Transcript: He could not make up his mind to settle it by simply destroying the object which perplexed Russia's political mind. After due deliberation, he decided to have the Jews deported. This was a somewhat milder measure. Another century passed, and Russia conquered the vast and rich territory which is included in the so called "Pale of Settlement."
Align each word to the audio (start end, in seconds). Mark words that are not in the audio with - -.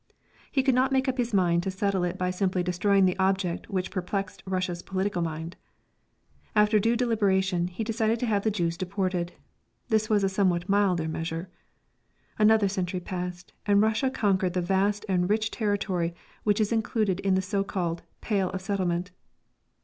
He 0.51 0.63
could 0.63 0.73
not 0.73 0.91
make 0.91 1.07
up 1.07 1.19
his 1.19 1.31
mind 1.31 1.61
to 1.61 1.69
settle 1.69 2.03
it 2.03 2.17
by 2.17 2.31
simply 2.31 2.63
destroying 2.63 3.05
the 3.05 3.19
object 3.19 3.69
which 3.69 3.91
perplexed 3.91 4.41
Russia's 4.47 4.81
political 4.81 5.21
mind. 5.21 5.57
After 6.55 6.79
due 6.79 6.95
deliberation, 6.95 7.67
he 7.67 7.83
decided 7.83 8.19
to 8.21 8.25
have 8.25 8.41
the 8.43 8.49
Jews 8.49 8.77
deported. 8.77 9.33
This 9.89 10.09
was 10.09 10.23
a 10.23 10.27
somewhat 10.29 10.67
milder 10.67 11.07
measure. 11.07 11.49
Another 12.39 12.67
century 12.67 12.99
passed, 12.99 13.53
and 13.67 13.79
Russia 13.79 14.09
conquered 14.09 14.53
the 14.53 14.59
vast 14.61 15.05
and 15.07 15.29
rich 15.29 15.51
territory 15.51 16.15
which 16.43 16.59
is 16.59 16.71
included 16.71 17.19
in 17.19 17.35
the 17.35 17.41
so 17.43 17.63
called 17.63 18.01
"Pale 18.21 18.49
of 18.49 18.61
Settlement." 18.61 19.11